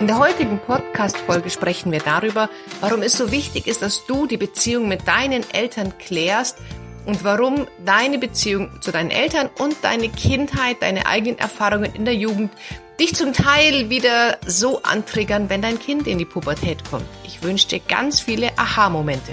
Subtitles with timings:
[0.00, 2.48] In der heutigen Podcast-Folge sprechen wir darüber,
[2.80, 6.56] warum es so wichtig ist, dass du die Beziehung mit deinen Eltern klärst
[7.04, 12.14] und warum deine Beziehung zu deinen Eltern und deine Kindheit, deine eigenen Erfahrungen in der
[12.14, 12.52] Jugend
[13.00, 17.06] dich zum Teil wieder so antriggern, wenn dein Kind in die Pubertät kommt.
[17.24, 19.32] Ich wünsche dir ganz viele Aha-Momente.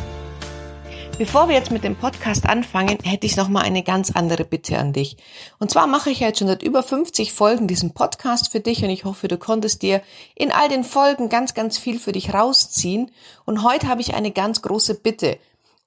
[1.21, 4.79] Bevor wir jetzt mit dem Podcast anfangen, hätte ich noch mal eine ganz andere Bitte
[4.79, 5.17] an dich.
[5.59, 8.89] Und zwar mache ich jetzt schon seit über 50 Folgen diesen Podcast für dich und
[8.89, 10.01] ich hoffe, du konntest dir
[10.33, 13.11] in all den Folgen ganz, ganz viel für dich rausziehen.
[13.45, 15.37] Und heute habe ich eine ganz große Bitte.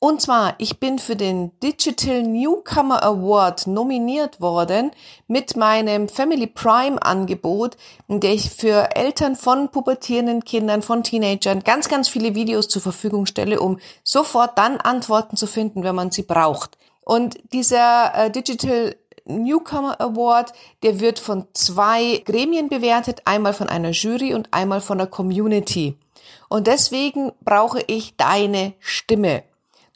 [0.05, 4.91] Und zwar, ich bin für den Digital Newcomer Award nominiert worden
[5.29, 11.61] mit meinem Family Prime Angebot, in der ich für Eltern von pubertierenden Kindern, von Teenagern
[11.61, 16.11] ganz, ganz viele Videos zur Verfügung stelle, um sofort dann Antworten zu finden, wenn man
[16.11, 16.77] sie braucht.
[17.01, 23.93] Und dieser äh, Digital Newcomer Award, der wird von zwei Gremien bewertet, einmal von einer
[23.93, 25.97] Jury und einmal von der Community.
[26.51, 29.45] Und deswegen brauche ich deine Stimme.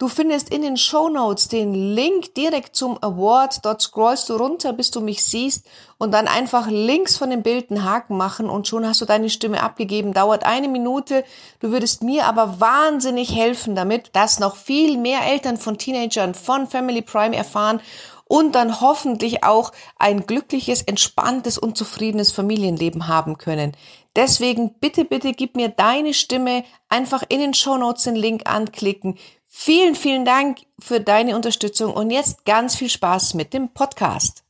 [0.00, 3.64] Du findest in den Show Notes den Link direkt zum Award.
[3.64, 5.66] Dort scrollst du runter, bis du mich siehst
[5.98, 9.28] und dann einfach links von dem Bild einen Haken machen und schon hast du deine
[9.28, 10.14] Stimme abgegeben.
[10.14, 11.24] Dauert eine Minute.
[11.58, 16.68] Du würdest mir aber wahnsinnig helfen damit, dass noch viel mehr Eltern von Teenagern von
[16.68, 17.80] Family Prime erfahren
[18.28, 23.76] und dann hoffentlich auch ein glückliches, entspanntes und zufriedenes Familienleben haben können.
[24.14, 29.18] Deswegen bitte, bitte gib mir deine Stimme einfach in den Show Notes den Link anklicken.
[29.46, 34.44] Vielen, vielen Dank für deine Unterstützung und jetzt ganz viel Spaß mit dem Podcast.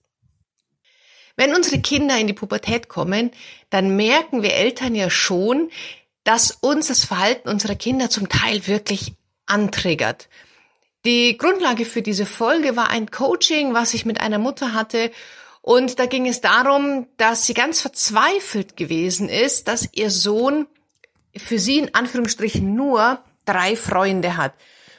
[1.36, 3.30] Wenn unsere Kinder in die Pubertät kommen,
[3.70, 5.70] dann merken wir Eltern ja schon,
[6.24, 9.14] dass uns das Verhalten unserer Kinder zum Teil wirklich
[9.46, 10.28] antriggert.
[11.04, 15.10] Die Grundlage für diese Folge war ein Coaching, was ich mit einer Mutter hatte.
[15.62, 20.66] Und da ging es darum, dass sie ganz verzweifelt gewesen ist, dass ihr Sohn
[21.36, 24.54] für sie in Anführungsstrichen nur drei Freunde hat.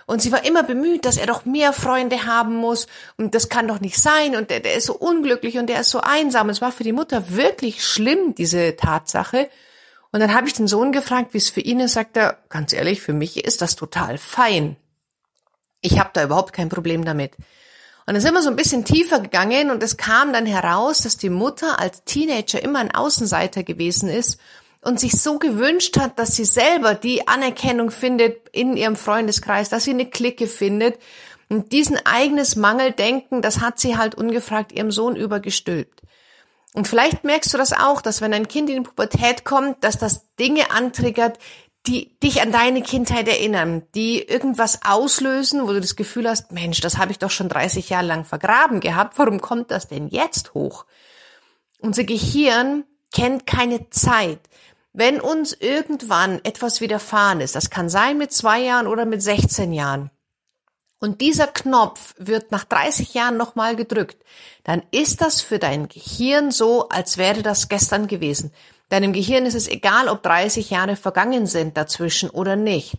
[0.06, 2.88] Und sie war immer bemüht, dass er doch mehr Freunde haben muss.
[3.18, 4.36] Und das kann doch nicht sein.
[4.36, 6.50] Und der, der ist so unglücklich und der ist so einsam.
[6.50, 9.50] Es war für die Mutter wirklich schlimm, diese Tatsache.
[10.12, 11.94] Und dann habe ich den Sohn gefragt, wie es für ihn ist.
[11.94, 14.78] Sagt er, ganz ehrlich, für mich ist das total fein.
[15.82, 17.36] Ich habe da überhaupt kein Problem damit.
[18.06, 21.18] Und dann sind wir so ein bisschen tiefer gegangen und es kam dann heraus, dass
[21.18, 24.40] die Mutter als Teenager immer ein Außenseiter gewesen ist
[24.82, 29.84] und sich so gewünscht hat, dass sie selber die Anerkennung findet in ihrem Freundeskreis, dass
[29.84, 30.98] sie eine Clique findet.
[31.50, 36.02] Und diesen eigenes Mangeldenken, das hat sie halt ungefragt ihrem Sohn übergestülpt.
[36.74, 39.98] Und vielleicht merkst du das auch, dass wenn ein Kind in die Pubertät kommt, dass
[39.98, 41.40] das Dinge antriggert,
[41.90, 46.80] die dich an deine Kindheit erinnern, die irgendwas auslösen, wo du das Gefühl hast, Mensch,
[46.82, 50.54] das habe ich doch schon 30 Jahre lang vergraben gehabt, warum kommt das denn jetzt
[50.54, 50.86] hoch?
[51.80, 54.40] Unser Gehirn kennt keine Zeit.
[54.94, 59.74] Wenn uns irgendwann etwas widerfahren ist, das kann sein mit zwei Jahren oder mit 16
[59.74, 60.12] Jahren,
[61.00, 64.22] und dieser Knopf wird nach 30 Jahren nochmal gedrückt,
[64.66, 68.52] dann ist das für dein Gehirn so, als wäre das gestern gewesen.
[68.90, 72.98] Deinem Gehirn ist es egal, ob 30 Jahre vergangen sind dazwischen oder nicht.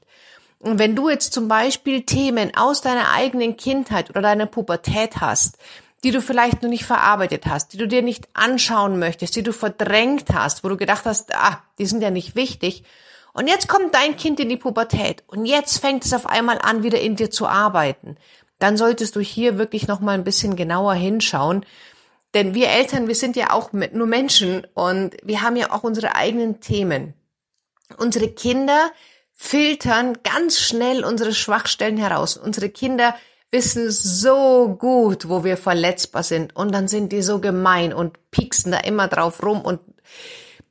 [0.60, 5.58] Und wenn du jetzt zum Beispiel Themen aus deiner eigenen Kindheit oder deiner Pubertät hast,
[6.04, 9.52] die du vielleicht noch nicht verarbeitet hast, die du dir nicht anschauen möchtest, die du
[9.52, 12.84] verdrängt hast, wo du gedacht hast, ah, die sind ja nicht wichtig.
[13.32, 16.82] Und jetzt kommt dein Kind in die Pubertät und jetzt fängt es auf einmal an,
[16.82, 18.16] wieder in dir zu arbeiten.
[18.58, 21.64] Dann solltest du hier wirklich noch mal ein bisschen genauer hinschauen.
[22.34, 26.14] Denn wir Eltern, wir sind ja auch nur Menschen und wir haben ja auch unsere
[26.14, 27.14] eigenen Themen.
[27.96, 28.90] Unsere Kinder
[29.32, 32.36] filtern ganz schnell unsere Schwachstellen heraus.
[32.36, 33.14] Unsere Kinder
[33.50, 38.70] wissen so gut, wo wir verletzbar sind und dann sind die so gemein und pieksen
[38.70, 39.80] da immer drauf rum und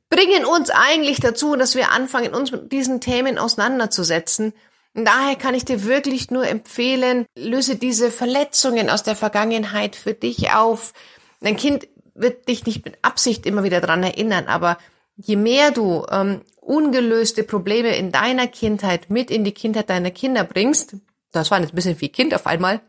[0.08, 4.54] bringen uns eigentlich dazu, dass wir anfangen, uns mit diesen Themen auseinanderzusetzen.
[4.94, 10.52] Daher kann ich dir wirklich nur empfehlen, löse diese Verletzungen aus der Vergangenheit für dich
[10.52, 10.92] auf.
[11.40, 14.78] Dein Kind wird dich nicht mit Absicht immer wieder dran erinnern, aber
[15.16, 20.44] je mehr du ähm, ungelöste Probleme in deiner Kindheit mit in die Kindheit deiner Kinder
[20.44, 20.96] bringst,
[21.32, 22.80] das war jetzt ein bisschen wie Kind auf einmal,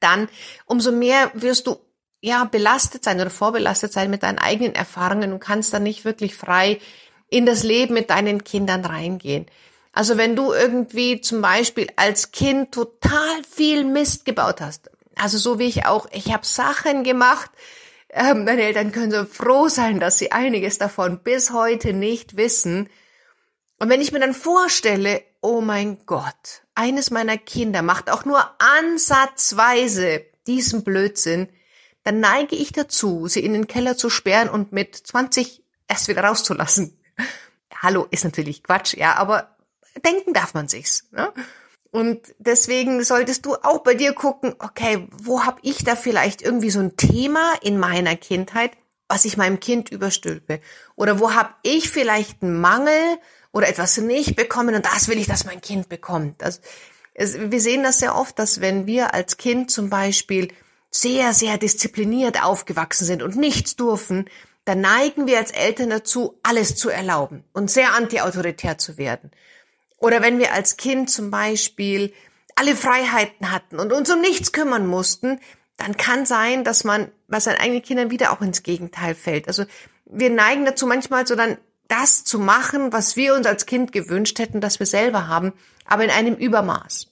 [0.00, 0.28] dann
[0.66, 1.76] umso mehr wirst du
[2.20, 6.34] ja belastet sein oder vorbelastet sein mit deinen eigenen Erfahrungen und kannst dann nicht wirklich
[6.34, 6.80] frei
[7.28, 9.46] in das Leben mit deinen Kindern reingehen.
[9.92, 15.58] Also wenn du irgendwie zum Beispiel als Kind total viel Mist gebaut hast, also so
[15.58, 17.50] wie ich auch, ich habe Sachen gemacht,
[18.08, 22.88] äh, meine Eltern können so froh sein, dass sie einiges davon bis heute nicht wissen.
[23.78, 28.44] Und wenn ich mir dann vorstelle, oh mein Gott, eines meiner Kinder macht auch nur
[28.60, 31.48] ansatzweise diesen Blödsinn,
[32.04, 36.24] dann neige ich dazu, sie in den Keller zu sperren und mit 20 erst wieder
[36.24, 36.98] rauszulassen.
[37.82, 39.56] Hallo, ist natürlich Quatsch, ja, aber
[40.04, 41.08] denken darf man sich's.
[41.10, 41.32] Ne?
[41.90, 46.70] Und deswegen solltest du auch bei dir gucken, okay, wo habe ich da vielleicht irgendwie
[46.70, 48.72] so ein Thema in meiner Kindheit,
[49.08, 50.60] was ich meinem Kind überstülpe?
[50.96, 53.18] Oder wo habe ich vielleicht einen Mangel
[53.52, 56.42] oder etwas nicht bekommen und das will ich, dass mein Kind bekommt?
[56.42, 56.60] Das,
[57.14, 60.48] es, wir sehen das sehr oft, dass wenn wir als Kind zum Beispiel
[60.90, 64.26] sehr, sehr diszipliniert aufgewachsen sind und nichts durften,
[64.64, 69.30] dann neigen wir als Eltern dazu, alles zu erlauben und sehr antiautoritär zu werden.
[69.98, 72.12] Oder wenn wir als Kind zum Beispiel
[72.54, 75.40] alle Freiheiten hatten und uns um nichts kümmern mussten,
[75.76, 79.46] dann kann sein, dass man bei seinen eigenen Kindern wieder auch ins Gegenteil fällt.
[79.46, 79.64] Also
[80.06, 84.38] wir neigen dazu manchmal so dann das zu machen, was wir uns als Kind gewünscht
[84.38, 85.52] hätten, dass wir selber haben,
[85.86, 87.08] aber in einem Übermaß.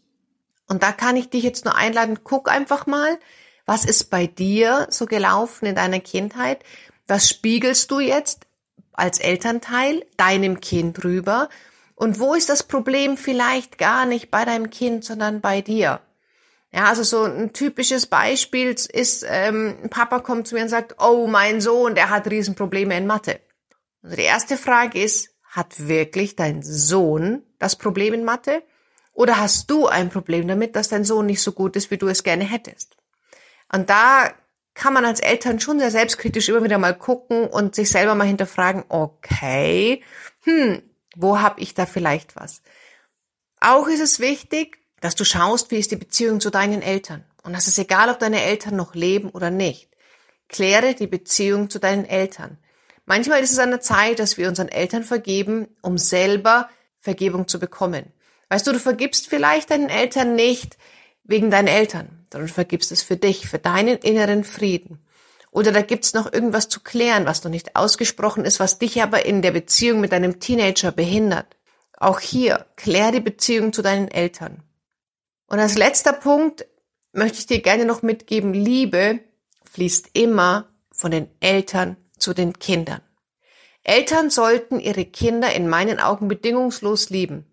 [0.69, 3.19] Und da kann ich dich jetzt nur einladen, guck einfach mal,
[3.65, 6.63] was ist bei dir so gelaufen in deiner Kindheit?
[7.07, 8.47] Was spiegelst du jetzt
[8.93, 11.49] als Elternteil deinem Kind rüber?
[11.97, 16.01] Und wo ist das Problem vielleicht gar nicht bei deinem Kind, sondern bei dir?
[16.71, 21.27] Ja, also so ein typisches Beispiel ist, ähm, Papa kommt zu mir und sagt, oh,
[21.27, 23.41] mein Sohn, der hat Riesenprobleme in Mathe.
[24.03, 28.63] Also die erste Frage ist, hat wirklich dein Sohn das Problem in Mathe?
[29.15, 32.09] Oder hast du ein Problem damit, dass dein Sohn nicht so gut ist, wie du
[32.09, 32.99] es gerne hättest?
[33.73, 34.35] Und da
[34.75, 38.27] kann man als Eltern schon sehr selbstkritisch immer wieder mal gucken und sich selber mal
[38.27, 40.03] hinterfragen, okay,
[40.45, 40.83] hm,
[41.17, 42.63] wo habe ich da vielleicht was?
[43.61, 47.25] Auch ist es wichtig, dass du schaust, wie ist die Beziehung zu deinen Eltern.
[47.43, 49.89] Und das ist egal, ob deine Eltern noch leben oder nicht.
[50.49, 52.59] Kläre die Beziehung zu deinen Eltern.
[53.05, 56.69] Manchmal ist es an der Zeit, dass wir unseren Eltern vergeben, um selber
[56.99, 58.13] Vergebung zu bekommen.
[58.49, 60.77] Weißt du, du vergibst vielleicht deinen Eltern nicht
[61.25, 65.06] wegen deinen Eltern, sondern du vergibst es für dich, für deinen inneren Frieden.
[65.57, 69.25] Oder da gibt's noch irgendwas zu klären, was noch nicht ausgesprochen ist, was dich aber
[69.25, 71.57] in der Beziehung mit deinem Teenager behindert.
[71.97, 74.63] Auch hier, klär die Beziehung zu deinen Eltern.
[75.47, 76.67] Und als letzter Punkt
[77.13, 79.21] möchte ich dir gerne noch mitgeben, Liebe
[79.65, 83.01] fließt immer von den Eltern zu den Kindern.
[83.83, 87.51] Eltern sollten ihre Kinder in meinen Augen bedingungslos lieben.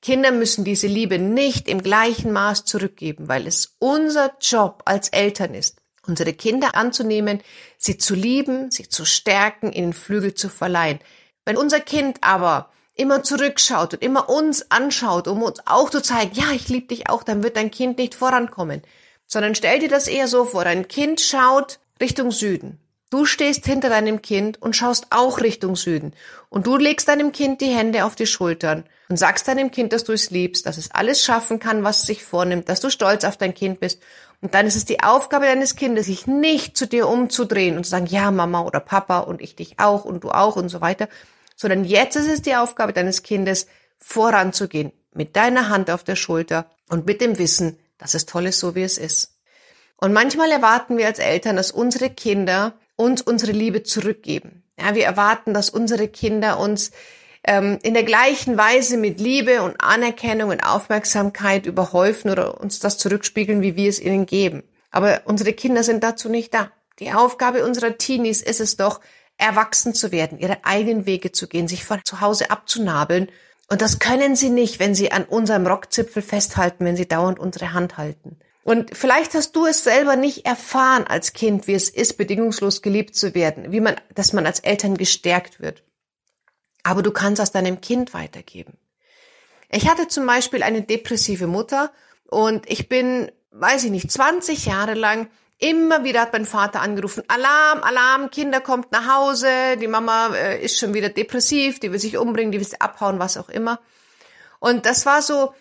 [0.00, 5.54] Kinder müssen diese Liebe nicht im gleichen Maß zurückgeben, weil es unser Job als Eltern
[5.54, 7.42] ist, unsere Kinder anzunehmen,
[7.78, 10.98] sie zu lieben, sie zu stärken, ihnen Flügel zu verleihen.
[11.44, 16.32] Wenn unser Kind aber immer zurückschaut und immer uns anschaut, um uns auch zu zeigen,
[16.34, 18.82] ja, ich liebe dich auch, dann wird dein Kind nicht vorankommen.
[19.26, 22.78] Sondern stell dir das eher so vor, dein Kind schaut Richtung Süden.
[23.08, 26.14] Du stehst hinter deinem Kind und schaust auch Richtung Süden.
[26.48, 30.04] Und du legst deinem Kind die Hände auf die Schultern und sagst deinem Kind, dass
[30.04, 33.24] du es liebst, dass es alles schaffen kann, was es sich vornimmt, dass du stolz
[33.24, 34.00] auf dein Kind bist
[34.42, 37.90] und dann ist es die Aufgabe deines Kindes, sich nicht zu dir umzudrehen und zu
[37.90, 41.08] sagen, ja, Mama oder Papa und ich dich auch und du auch und so weiter,
[41.56, 43.68] sondern jetzt ist es die Aufgabe deines Kindes,
[43.98, 48.58] voranzugehen, mit deiner Hand auf der Schulter und mit dem Wissen, dass es toll ist,
[48.58, 49.38] so wie es ist.
[49.96, 54.64] Und manchmal erwarten wir als Eltern, dass unsere Kinder uns unsere Liebe zurückgeben.
[54.76, 56.90] Ja, wir erwarten, dass unsere Kinder uns
[57.44, 62.98] ähm, in der gleichen Weise mit Liebe und Anerkennung und Aufmerksamkeit überhäufen oder uns das
[62.98, 64.62] zurückspiegeln, wie wir es ihnen geben.
[64.90, 66.70] Aber unsere Kinder sind dazu nicht da.
[67.00, 69.00] Die Aufgabe unserer Teenies ist es doch,
[69.38, 73.28] erwachsen zu werden, ihre eigenen Wege zu gehen, sich von zu Hause abzunabeln.
[73.68, 77.72] Und das können sie nicht, wenn sie an unserem Rockzipfel festhalten, wenn sie dauernd unsere
[77.72, 78.38] Hand halten.
[78.62, 83.16] Und vielleicht hast du es selber nicht erfahren als Kind, wie es ist, bedingungslos geliebt
[83.16, 85.82] zu werden, wie man, dass man als Eltern gestärkt wird
[86.82, 88.78] aber du kannst das deinem Kind weitergeben.
[89.70, 91.92] Ich hatte zum Beispiel eine depressive Mutter
[92.28, 95.28] und ich bin, weiß ich nicht, 20 Jahre lang
[95.62, 100.62] immer wieder hat mein Vater angerufen, Alarm, Alarm, Kinder kommt nach Hause, die Mama äh,
[100.62, 103.80] ist schon wieder depressiv, die will sich umbringen, die will sich abhauen, was auch immer.
[104.58, 105.54] Und das war so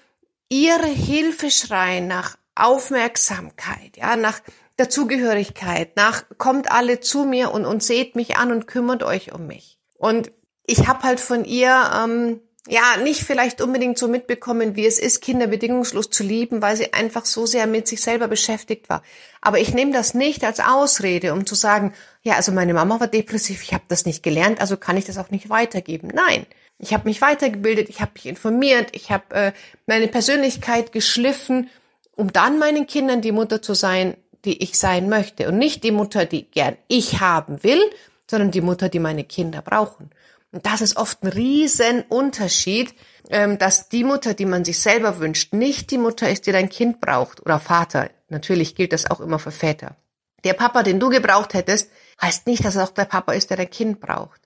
[0.49, 4.39] ihre Hilfeschrei nach Aufmerksamkeit, ja, nach
[4.77, 9.45] Dazugehörigkeit, nach kommt alle zu mir und, und seht mich an und kümmert euch um
[9.45, 9.77] mich.
[9.97, 10.31] Und
[10.65, 15.21] ich habe halt von ihr ähm, ja nicht vielleicht unbedingt so mitbekommen, wie es ist,
[15.21, 19.01] Kinder bedingungslos zu lieben, weil sie einfach so sehr mit sich selber beschäftigt war.
[19.41, 23.07] Aber ich nehme das nicht als Ausrede, um zu sagen, ja, also meine Mama war
[23.07, 26.09] depressiv, ich habe das nicht gelernt, also kann ich das auch nicht weitergeben.
[26.13, 26.45] Nein,
[26.77, 29.51] ich habe mich weitergebildet, ich habe mich informiert, ich habe äh,
[29.87, 31.69] meine Persönlichkeit geschliffen,
[32.15, 34.15] um dann meinen Kindern die Mutter zu sein,
[34.45, 35.47] die ich sein möchte.
[35.47, 37.81] Und nicht die Mutter, die gern ich haben will,
[38.29, 40.11] sondern die Mutter, die meine Kinder brauchen.
[40.51, 42.93] Und das ist oft ein Riesenunterschied,
[43.29, 46.70] ähm, dass die Mutter, die man sich selber wünscht, nicht die Mutter ist, die dein
[46.70, 48.10] Kind braucht oder Vater.
[48.29, 49.96] Natürlich gilt das auch immer für Väter.
[50.43, 51.89] Der Papa, den du gebraucht hättest,
[52.22, 54.41] heißt nicht, dass er auch der Papa ist, der dein Kind braucht.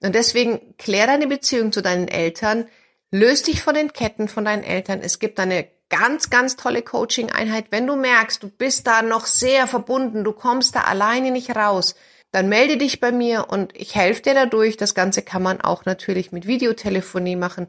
[0.00, 2.66] Und deswegen klär deine Beziehung zu deinen Eltern,
[3.10, 5.00] löst dich von den Ketten von deinen Eltern.
[5.00, 7.66] Es gibt eine ganz, ganz tolle Coaching-Einheit.
[7.70, 11.94] Wenn du merkst, du bist da noch sehr verbunden, du kommst da alleine nicht raus,
[12.32, 14.76] dann melde dich bei mir und ich helfe dir dadurch.
[14.76, 17.68] Das Ganze kann man auch natürlich mit Videotelefonie machen.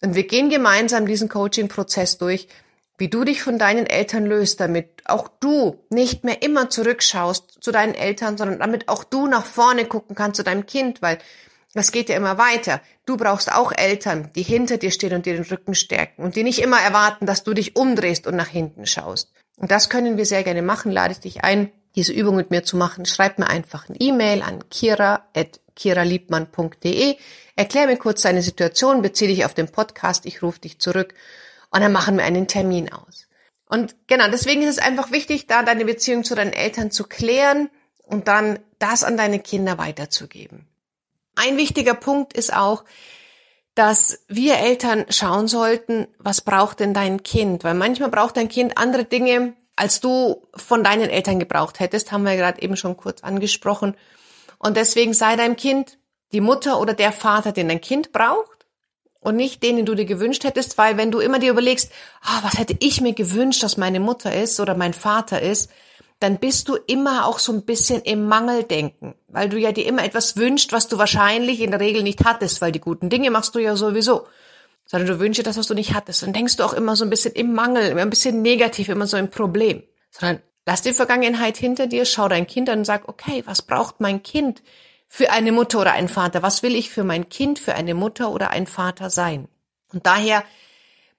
[0.00, 2.48] Und wir gehen gemeinsam diesen Coaching-Prozess durch,
[2.96, 7.70] wie du dich von deinen Eltern löst, damit auch du nicht mehr immer zurückschaust zu
[7.70, 11.18] deinen Eltern, sondern damit auch du nach vorne gucken kannst zu deinem Kind, weil
[11.74, 12.80] das geht ja immer weiter.
[13.04, 16.42] Du brauchst auch Eltern, die hinter dir stehen und dir den Rücken stärken und die
[16.42, 19.32] nicht immer erwarten, dass du dich umdrehst und nach hinten schaust.
[19.56, 20.90] Und das können wir sehr gerne machen.
[20.90, 23.06] Lade ich dich ein, diese Übung mit mir zu machen.
[23.06, 27.16] Schreib mir einfach eine E-Mail an kira.kiraliebmann.de.
[27.56, 31.12] Erklär mir kurz deine Situation, beziehe dich auf den Podcast, ich rufe dich zurück
[31.70, 33.26] und dann machen wir einen Termin aus.
[33.66, 37.68] Und genau, deswegen ist es einfach wichtig, da deine Beziehung zu deinen Eltern zu klären
[38.04, 40.68] und dann das an deine Kinder weiterzugeben.
[41.34, 42.84] Ein wichtiger Punkt ist auch,
[43.74, 47.64] dass wir Eltern schauen sollten, was braucht denn dein Kind?
[47.64, 52.24] Weil manchmal braucht dein Kind andere Dinge, als du von deinen Eltern gebraucht hättest, haben
[52.24, 53.96] wir gerade eben schon kurz angesprochen.
[54.58, 55.98] Und deswegen sei deinem Kind
[56.32, 58.66] die Mutter oder der Vater, den dein Kind braucht
[59.20, 61.92] und nicht den, den du dir gewünscht hättest, weil wenn du immer dir überlegst,
[62.22, 65.70] ah, was hätte ich mir gewünscht, dass meine Mutter ist oder mein Vater ist,
[66.20, 70.04] dann bist du immer auch so ein bisschen im Mangeldenken, weil du ja dir immer
[70.04, 73.54] etwas wünschst, was du wahrscheinlich in der Regel nicht hattest, weil die guten Dinge machst
[73.54, 74.26] du ja sowieso,
[74.88, 76.22] sondern du wünschst dir das, was du nicht hattest.
[76.22, 79.06] Dann denkst du auch immer so ein bisschen im Mangel, immer ein bisschen negativ, immer
[79.06, 83.06] so im Problem, sondern lass die Vergangenheit hinter dir, schau dein Kind an und sag,
[83.06, 84.62] okay, was braucht mein Kind
[85.06, 86.42] für eine Mutter oder einen Vater?
[86.42, 89.48] Was will ich für mein Kind, für eine Mutter oder ein Vater sein?
[89.92, 90.42] Und daher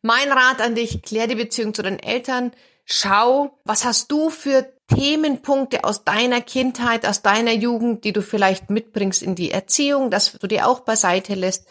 [0.01, 2.51] mein Rat an dich, klär die Beziehung zu deinen Eltern,
[2.85, 8.71] schau, was hast du für Themenpunkte aus deiner Kindheit, aus deiner Jugend, die du vielleicht
[8.71, 11.67] mitbringst in die Erziehung, dass du dir auch beiseite lässt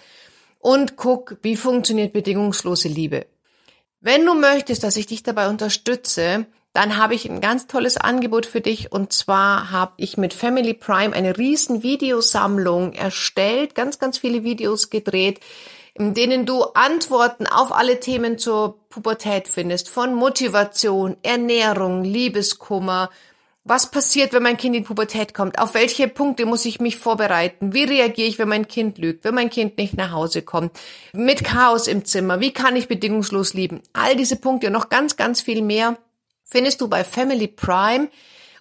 [0.59, 3.27] und guck, wie funktioniert bedingungslose Liebe.
[4.01, 8.47] Wenn du möchtest, dass ich dich dabei unterstütze, dann habe ich ein ganz tolles Angebot
[8.47, 14.19] für dich und zwar habe ich mit Family Prime eine riesen Videosammlung erstellt, ganz, ganz
[14.19, 15.41] viele Videos gedreht,
[15.95, 23.11] in denen du Antworten auf alle Themen zur Pubertät findest, von Motivation, Ernährung, Liebeskummer,
[23.69, 25.59] was passiert, wenn mein Kind in Pubertät kommt?
[25.59, 27.75] Auf welche Punkte muss ich mich vorbereiten?
[27.75, 30.79] Wie reagiere ich, wenn mein Kind lügt, wenn mein Kind nicht nach Hause kommt?
[31.13, 32.41] Mit Chaos im Zimmer.
[32.41, 33.83] Wie kann ich bedingungslos lieben?
[33.93, 35.97] All diese Punkte und noch ganz, ganz viel mehr
[36.45, 38.09] findest du bei Family Prime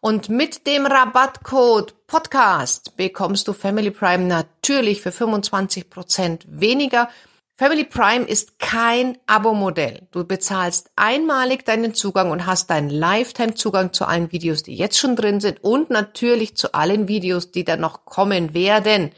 [0.00, 7.08] Und mit dem Rabattcode Podcast bekommst du Family Prime natürlich für 25 Prozent weniger.
[7.58, 10.06] Family Prime ist kein Abo-Modell.
[10.12, 15.16] Du bezahlst einmalig deinen Zugang und hast deinen Lifetime-Zugang zu allen Videos, die jetzt schon
[15.16, 19.10] drin sind und natürlich zu allen Videos, die dann noch kommen werden.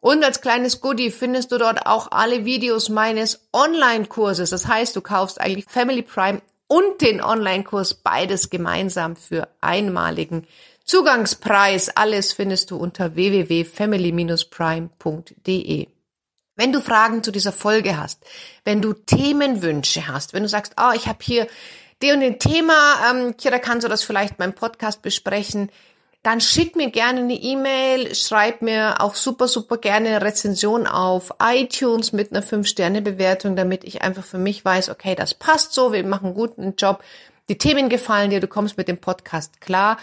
[0.00, 4.48] Und als kleines Goodie findest du dort auch alle Videos meines Online-Kurses.
[4.48, 10.46] Das heißt, du kaufst eigentlich Family Prime und den Online-Kurs beides gemeinsam für einmaligen
[10.86, 11.94] Zugangspreis.
[11.94, 15.88] Alles findest du unter www.family-prime.de.
[16.56, 18.24] Wenn du Fragen zu dieser Folge hast,
[18.64, 21.46] wenn du Themenwünsche hast, wenn du sagst, oh, ich habe hier
[22.02, 22.74] der und den Thema,
[23.10, 25.70] ähm, Kira, kannst du das vielleicht beim Podcast besprechen,
[26.22, 31.34] dann schick mir gerne eine E-Mail, schreib mir auch super, super gerne eine Rezension auf
[31.40, 36.04] iTunes mit einer 5-Sterne-Bewertung, damit ich einfach für mich weiß, okay, das passt so, wir
[36.04, 37.04] machen einen guten Job,
[37.48, 39.98] die Themen gefallen dir, du kommst mit dem Podcast klar.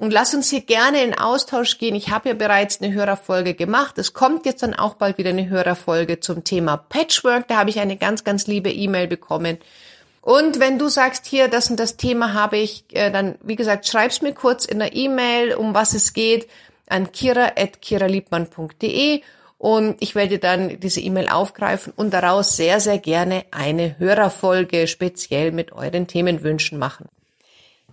[0.00, 1.96] Und lass uns hier gerne in Austausch gehen.
[1.96, 3.98] Ich habe ja bereits eine Hörerfolge gemacht.
[3.98, 7.48] Es kommt jetzt dann auch bald wieder eine Hörerfolge zum Thema Patchwork.
[7.48, 9.58] Da habe ich eine ganz, ganz liebe E-Mail bekommen
[10.28, 13.88] und wenn du sagst, hier, das und das Thema habe ich, äh, dann, wie gesagt,
[13.88, 16.50] schreib's mir kurz in der E-Mail, um was es geht,
[16.86, 19.22] an kira.kiraliebmann.de
[19.56, 25.50] und ich werde dann diese E-Mail aufgreifen und daraus sehr, sehr gerne eine Hörerfolge speziell
[25.50, 27.08] mit euren Themenwünschen machen.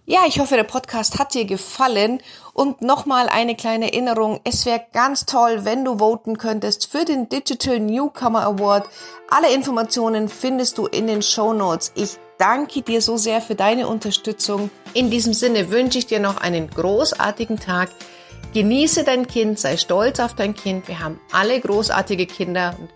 [0.07, 2.21] Ja, ich hoffe, der Podcast hat dir gefallen.
[2.53, 4.39] Und nochmal eine kleine Erinnerung.
[4.43, 8.87] Es wäre ganz toll, wenn du voten könntest für den Digital Newcomer Award.
[9.31, 11.91] Alle Informationen findest du in den Show Notes.
[11.95, 14.69] Ich danke dir so sehr für deine Unterstützung.
[14.93, 17.89] In diesem Sinne wünsche ich dir noch einen großartigen Tag.
[18.53, 20.87] Genieße dein Kind, sei stolz auf dein Kind.
[20.87, 22.89] Wir haben alle großartige Kinder und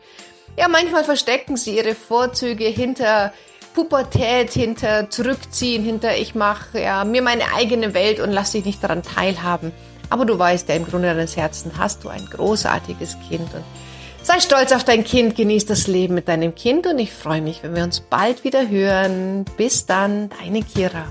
[0.58, 3.34] ja, manchmal verstecken sie ihre Vorzüge hinter
[3.74, 8.84] Pubertät, hinter Zurückziehen, hinter ich mache ja, mir meine eigene Welt und lass dich nicht
[8.84, 9.72] daran teilhaben.
[10.10, 13.64] Aber du weißt ja, im Grunde deines Herzens hast du ein großartiges Kind und
[14.24, 17.64] sei stolz auf dein Kind, genieß das Leben mit deinem Kind und ich freue mich,
[17.64, 19.46] wenn wir uns bald wieder hören.
[19.58, 21.06] Bis dann, deine Kira.